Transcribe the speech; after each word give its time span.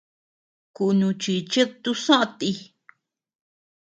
Kunuchichid 0.75 1.71
tusoʼö 1.83 2.21
ti. 2.37 2.49